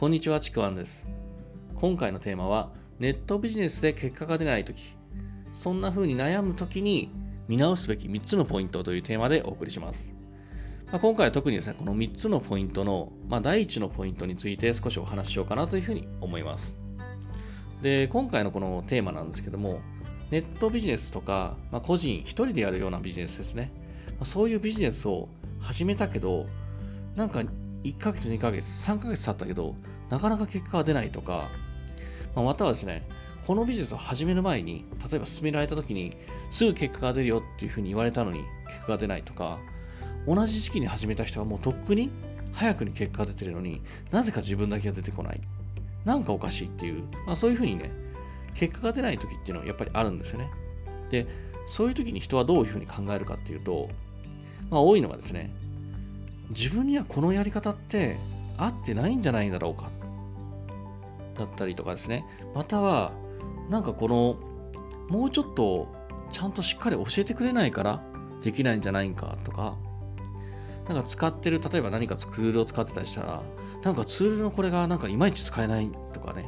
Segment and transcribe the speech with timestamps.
[0.00, 1.06] こんにちは、ちくわんです。
[1.74, 4.96] 今回のテーマは、ネットビジネスで結果が出ないとき、
[5.52, 7.10] そんな風に悩むときに
[7.48, 10.10] 見直すべき3つのポイントというテーマでお送りします。
[10.86, 16.78] まあ、今回は特にですね、この3つのポイントの、まあ、第1のポイントについて少しお話ししようかなというふうに思います。
[17.82, 19.80] で、今回のこのテーマなんですけども、
[20.30, 23.70] ネットビジネスとか、まあ、個人1人でやるようなビジネスですね。
[24.18, 26.46] ま、そういうビジネスを始めたけど、
[27.16, 27.42] なんか
[27.84, 29.74] 1ヶ月、2ヶ月、3ヶ月経ったけど、
[30.08, 31.48] なかなか結果が出ないとか、
[32.34, 33.06] まあ、またはですね、
[33.46, 36.16] このビジネスを始める前に、例えば進められた時に、
[36.50, 39.58] すぐ結果が出るよっていうふうに言われたのに、結果が出ないとか、
[40.26, 42.10] 同じ時期に始めた人はもうとっくに
[42.52, 45.40] 早くに結果が出てるのになぜか自分だけが出てこない。
[46.04, 47.90] なんかおかしいっていう、まあ、そういうふうにね、
[48.54, 50.50] 結果が出ない時っていうのはやっぱりあるんですよね。
[51.10, 51.26] で、
[51.66, 53.88] そういう時に人はどういうふうに考えるかっていうと、
[54.70, 55.52] まあ多いのがですね、
[56.50, 58.18] 自分にはこのやり方って
[58.56, 59.90] 合ってないんじゃないだろうか。
[61.38, 62.24] だったりとかですね。
[62.54, 63.12] または
[63.68, 64.36] なんかこの
[65.08, 65.88] もうちょっと
[66.30, 68.02] ちゃんとしっかり教えてくれないから
[68.42, 69.76] できないんじゃないかとか。
[70.88, 73.42] なんか使ってる例えば何かツールを使ってたりしたら
[73.84, 76.46] なんかツールのこれがなんかいまいち使えないとかね。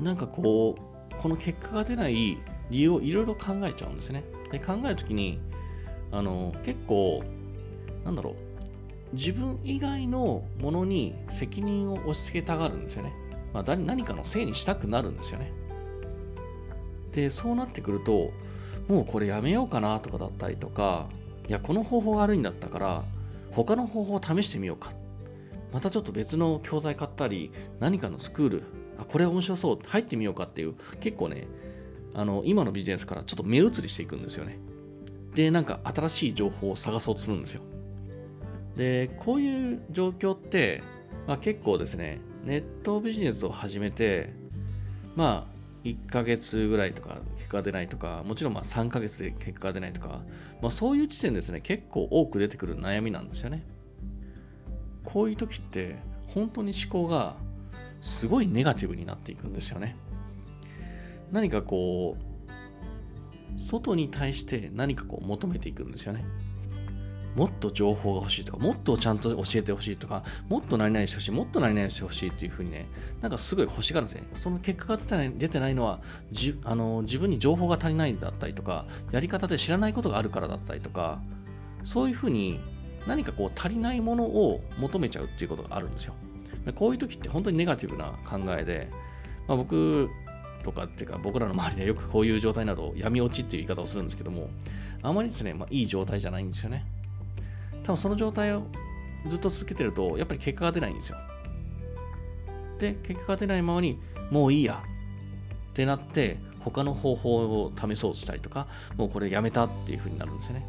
[0.00, 2.38] なんかこうこの結果が出ない
[2.70, 4.24] 理由をいろいろ考えちゃうんですね。
[4.50, 5.38] で考えるときに
[6.10, 7.22] あの結構
[8.04, 8.34] なんだろう
[9.14, 13.12] 自分以外のものに責任を押し付けたがるんですよね。
[13.52, 15.52] まあ、何かのせいにしたくなるんですよね。
[17.12, 18.32] で、そうなってくると、
[18.88, 21.08] もうこれやめようかなとかだったりとか、
[21.48, 23.04] いや、この方法が悪いんだったから、
[23.52, 24.92] 他の方法を試してみようか。
[25.72, 28.62] またちょっと別の教材買ったり、何かのスクール、
[28.98, 31.46] あ、これ面白そう、入ってみようかっていう、結構ね、
[32.14, 34.58] あの、今のビジネスからちょっと目移りしていくんですよね。
[35.34, 37.62] で、なんか新しい情報を探そうとするんですよ。
[38.76, 40.82] で、こういう状況って、
[41.26, 44.32] まあ、結構ですね、ネットビジネスを始めて、
[45.16, 45.54] まあ、
[45.84, 50.24] 1ヶ月ぐらいとか結果が出ないとか、もちろんまあ3ヶ月で結果が出ないとか、
[50.62, 53.64] まあ、そういう時点ですね、結構多く出てくる悩みなんですよね。
[55.04, 55.96] こういう時って、
[56.28, 57.36] 本当に思考が
[58.00, 59.96] すごいネガティブになっていくんですよね。
[61.30, 66.24] 何かこう、外に対して何かこう求めていくんですよね。
[67.34, 72.86] もっと情報が欲しいとか、もっとちゃんと教えてほしいとか、もっと何々してほしい、もっと何々してほしいっていうふうにね、
[73.20, 74.28] なんかすごい欲しがるんですね。
[74.34, 76.00] その結果が出てない出てないのは
[76.30, 81.20] じあの、自分に情報が足りないだったりとか、やり方で知らないことがあるからだったりとか、
[81.82, 82.60] そういうふうに
[83.06, 86.14] 何かこう足りないものを求めちゃうっていうことがあるんですよ。
[86.74, 88.88] こういう時って本当にネガティブな考えで、
[89.46, 90.08] まあ、僕
[90.62, 94.48] とかっていうか僕らの周りでよくこういう状態など闇落ちっていう言い方をするんですけども
[95.02, 96.86] あまりですね、まあ、いい状態じゃないんですよね
[97.84, 98.62] 多分その状態を
[99.26, 101.16] ずっと続けてると、やっぱり結果が出ないんですよ。
[102.78, 104.00] で、結果が出ないままに、
[104.30, 104.82] もういいや
[105.70, 110.66] ってなって、他の方法を試そうとしたりとか、もうこれやめたっていう風になるんですよね。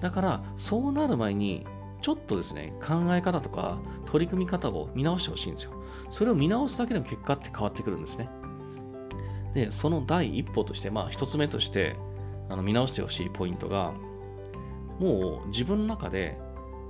[0.00, 1.66] だから、そうなる前に、
[2.02, 5.72] ちょっとですね、考え方とか取り組み方を見直してほしいんですよ。
[6.10, 8.28] それを見直すだけでも結果って変わってくるんですね。
[9.54, 11.96] で、その第一歩として、まあ一つ目として、
[12.50, 13.94] あの見直してほしいポイントが、
[14.98, 16.38] もう自分の中で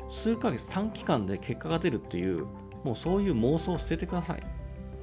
[0.09, 2.47] 数ヶ月短期間で結果が出るっていう、
[2.85, 4.43] もうそういう妄想を捨ててください。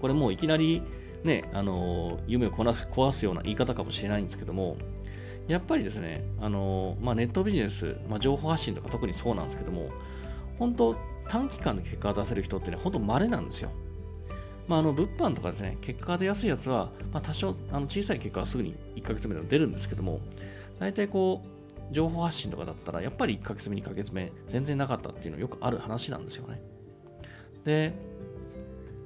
[0.01, 0.81] これもういきなり
[1.23, 4.77] ね、あの夢を壊す壊すような言い方かもしれないんですけども、
[5.47, 9.89] やっぱりですね、あのまあ、ネットビジネス、まあ、情報発信とか特にそうなんですけども、
[10.57, 10.95] 本当
[11.27, 13.71] 短期間で結果を出せる人ってね、本当稀なんですよ。
[14.67, 20.19] まあ、あの物販とかですね、結果が出やすいやつは、まあ、多少あの小さい結果はすぐに1ヶ月目でも出るんですけども、
[20.79, 21.58] 大体こう、
[21.91, 26.61] 情報発信とかだったら、やっぱり1ヶ月目、2ヶ月目、全然なかったっていうのはよくある話なんですよね。
[27.63, 27.93] で、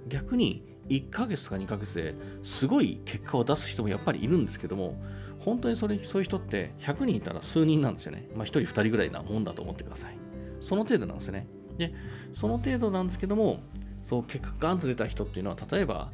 [0.08, 5.02] 逆に1ヶ月とか2ヶ月ですごい結果を出す人もやっぱりいるんですけども、
[5.40, 8.30] 本当にそれそういう人って100人いたら数人なんですよね。
[8.36, 10.18] まあ1人2人ぐらいなもんだと思ってください。
[10.62, 11.48] その程度なんですよね。
[11.78, 11.94] で、
[12.32, 13.60] その程度なんですけども、
[14.04, 16.12] そう結果ガンと出た人っていうのは、例えば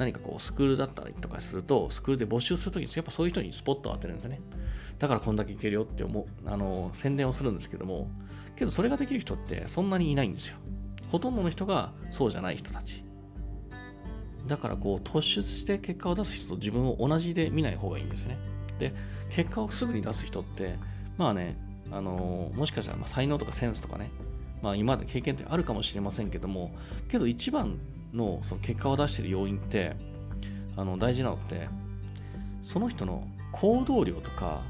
[0.00, 4.40] 何かこうスクールだったりとかすると、スクールで募集するときにやっぱそういう人にスポットを当てるんですね。
[4.98, 8.10] だからこんだけいけるよって思う、あの、宣伝をするんですけども、
[8.56, 10.56] けどそれができる人ってそんなにいないんですよ。
[11.12, 13.04] ほとんどの人がそうじゃない人たち。
[14.46, 18.38] だからこう突出して結果を出す人と自分を同じで見ない方がいいんですよね。
[18.78, 18.94] で、
[19.28, 20.78] 結果をすぐに出す人って、
[21.18, 21.56] まあね、
[21.90, 24.10] あのもしかしたらま才能とかセンスとかね、
[24.62, 26.74] まあ今まで経験ってあるかもしれませんけども、
[27.08, 27.78] けど一番
[28.12, 29.94] のその結果を出している要因って
[30.76, 31.68] あの大事なのって
[32.62, 34.62] その人の行動量とか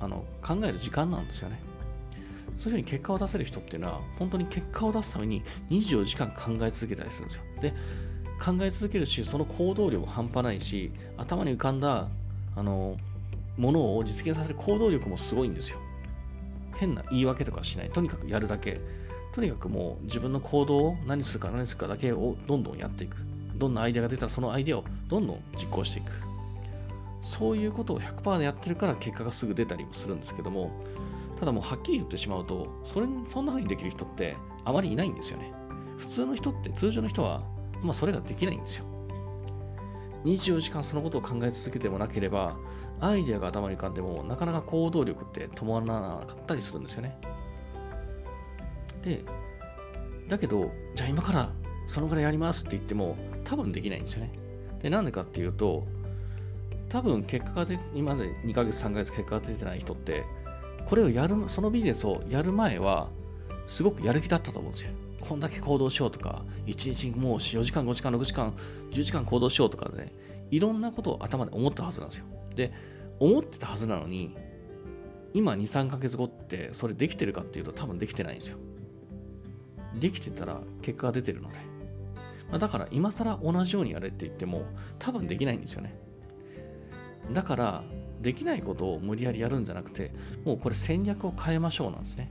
[0.00, 1.60] あの考える時間なんですよね
[2.54, 7.42] そういうふうに結果を出せる人っていうのは、本当に結果を出すために24時間考え続けたりするんですよ。
[7.60, 7.70] で、
[8.44, 12.08] 考え続けるし、その行動量も半端ないし、頭に浮かんだ、
[12.54, 12.96] あの、
[13.56, 15.78] ものを実現させる行動力もすごいんですよ。
[16.76, 17.90] 変な言い訳とかしない。
[17.90, 18.80] とにかくやるだけ。
[19.32, 23.16] とにかくもう自分の行動を何するか何するかだけをどんどんやっていく。
[23.56, 26.12] どんなアイデアが出たらそのアイデアをどんどん実行していく。
[27.22, 30.70] そういうことを100%でやってるから結果がすぐ出たりもするんですけども、
[31.38, 35.52] ただもうはっきり言ってしまうと、それそんな風にできる人ってあまりいないんですよね。
[35.98, 37.44] 普通の人って、通常の人は、
[37.82, 38.84] まあそれができないんですよ。
[40.24, 42.56] 24時間そのことを考え続けてもなければ、
[43.00, 47.18] アイデアが頭に浮かんでも、なかなか行動力って伴わなかったりするんですよね。
[49.02, 49.24] で、
[50.28, 51.50] だけど、じゃあ今から
[51.86, 54.32] そのぐらいやりますって言っても、多分できないんですよね。
[54.82, 55.86] で、なんでかっていうと、
[56.88, 60.24] 多分結果が出今まで2ヶ月、3ヶ月結果が出てない人って、
[60.86, 63.10] これをやる、そのビジネスをやる前は、
[63.66, 64.90] すごくやる気だったと思うんですよ。
[65.20, 68.54] こんだけ行動しようとか、1日もう4時間、5時間、6時間、
[68.90, 70.14] 10時間行動しようとかでね、
[70.50, 72.26] いろんなことを頭で思ったはずなんですよ。
[72.54, 72.72] で、
[73.20, 74.36] 思ってたはずなのに、
[75.32, 78.58] 今2、3ヶ月後ってそれできてるかっていうと多分できてないんですよ。
[80.00, 81.56] できてたら結果が出てるので。
[82.50, 84.64] まあ、だから今更同じようにやれって言っても
[84.98, 85.94] 多分できないんですよね。
[87.32, 87.84] だから、
[88.20, 90.12] できないことを無理やりやるんじゃなくて、
[90.44, 92.30] もうこれ戦略を変えましょうなんですね。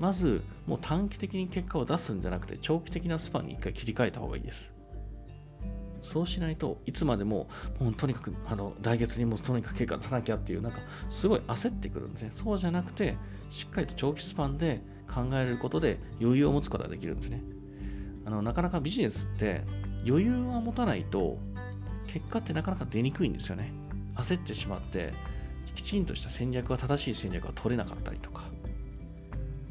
[0.00, 4.72] まず、もう短期的に結果を出すんじゃなくて、長期的なスパンに一回切り替えた方がいいです。
[6.06, 7.48] そうしないといつまでも
[7.80, 10.78] もうとにかくあの来月にもとにかく結果出さなきゃっていうなんか
[11.10, 12.28] すごい焦ってくるんですね。
[12.30, 13.16] そうじゃなくて
[13.50, 14.82] しっかりと長期スパンで
[15.12, 17.42] 考えることで余裕を持つことができるんですね。
[18.24, 19.64] あのなかなかビジネスって
[20.06, 21.38] 余裕は持たないと
[22.06, 23.72] 結果ってなかなか出にくいんですよね。
[24.14, 25.12] 焦ってしまって
[25.74, 28.44] きちんとした戦略が正しい戦略が取れなかったりとか。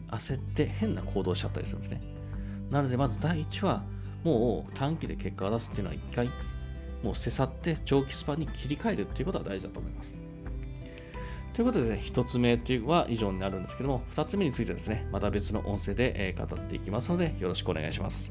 [0.10, 2.02] 焦って変な行動しちゃったりするんですね。
[2.70, 3.84] なのでまず第一は
[4.25, 6.30] もう短期で結果を出すっていうのは一回
[7.04, 10.18] もう捨て去って長期スパンに切り替えるっていうことが大事だと思います。
[11.54, 18.30] ということでね、1つ目というは以上になるんですけども、2つ目についてですね、また別の音声で、語っていきますので、よろしくお願いします。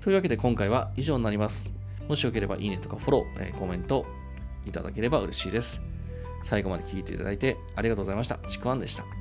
[0.00, 1.70] というわけで今回は以上になります。
[2.08, 4.06] もしよければいいねとかフォロー、コメント
[4.64, 5.80] いただければ嬉しいです。
[6.42, 8.38] 最後まで聞いていただいてありがとうございました。
[8.48, 9.17] ちくわんでした。